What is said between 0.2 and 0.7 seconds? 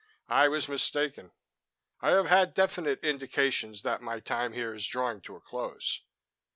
I was